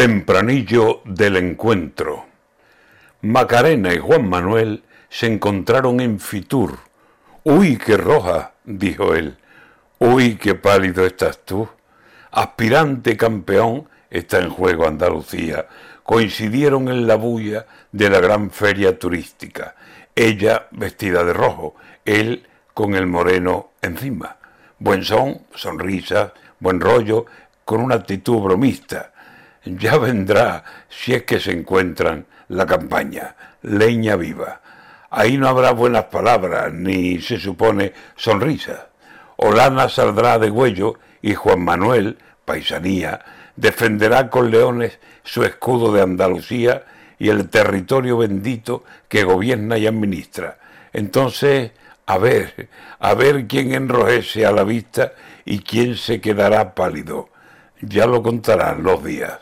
Tempranillo 0.00 1.02
del 1.04 1.36
encuentro. 1.36 2.24
Macarena 3.20 3.92
y 3.92 3.98
Juan 3.98 4.30
Manuel 4.30 4.82
se 5.10 5.26
encontraron 5.26 6.00
en 6.00 6.18
Fitur. 6.18 6.78
Uy, 7.44 7.76
qué 7.76 7.98
roja, 7.98 8.54
dijo 8.64 9.14
él. 9.14 9.36
Uy, 9.98 10.36
qué 10.36 10.54
pálido 10.54 11.04
estás 11.04 11.44
tú. 11.44 11.68
Aspirante 12.30 13.18
campeón 13.18 13.90
está 14.08 14.38
en 14.38 14.48
juego 14.48 14.88
Andalucía. 14.88 15.66
Coincidieron 16.02 16.88
en 16.88 17.06
la 17.06 17.16
bulla 17.16 17.66
de 17.92 18.08
la 18.08 18.20
gran 18.20 18.50
feria 18.50 18.98
turística. 18.98 19.76
Ella 20.14 20.66
vestida 20.70 21.24
de 21.24 21.34
rojo, 21.34 21.74
él 22.06 22.46
con 22.72 22.94
el 22.94 23.06
moreno 23.06 23.72
encima. 23.82 24.38
Buen 24.78 25.04
son, 25.04 25.42
sonrisa, 25.54 26.32
buen 26.58 26.80
rollo, 26.80 27.26
con 27.66 27.82
una 27.82 27.96
actitud 27.96 28.40
bromista. 28.40 29.12
Ya 29.64 29.98
vendrá 29.98 30.64
si 30.88 31.14
es 31.14 31.24
que 31.24 31.38
se 31.38 31.52
encuentran 31.52 32.26
la 32.48 32.66
campaña, 32.66 33.36
leña 33.62 34.16
viva. 34.16 34.60
Ahí 35.10 35.36
no 35.36 35.48
habrá 35.48 35.72
buenas 35.72 36.04
palabras, 36.04 36.72
ni 36.72 37.20
se 37.20 37.38
supone 37.38 37.92
sonrisa. 38.16 38.88
Olana 39.36 39.88
saldrá 39.88 40.38
de 40.38 40.50
huello 40.50 40.98
y 41.20 41.34
Juan 41.34 41.62
Manuel, 41.62 42.18
paisanía, 42.44 43.24
defenderá 43.56 44.30
con 44.30 44.50
leones 44.50 44.98
su 45.24 45.44
escudo 45.44 45.92
de 45.92 46.02
Andalucía 46.02 46.84
y 47.18 47.28
el 47.28 47.48
territorio 47.48 48.16
bendito 48.18 48.84
que 49.08 49.24
gobierna 49.24 49.76
y 49.78 49.86
administra. 49.86 50.58
Entonces, 50.92 51.72
a 52.06 52.18
ver, 52.18 52.68
a 52.98 53.14
ver 53.14 53.46
quién 53.46 53.74
enrojece 53.74 54.46
a 54.46 54.52
la 54.52 54.64
vista 54.64 55.12
y 55.44 55.60
quién 55.60 55.96
se 55.96 56.20
quedará 56.20 56.74
pálido. 56.74 57.28
Ya 57.80 58.06
lo 58.06 58.22
contarán 58.22 58.82
los 58.82 59.04
días. 59.04 59.40